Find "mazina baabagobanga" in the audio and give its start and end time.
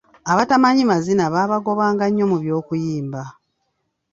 0.91-2.03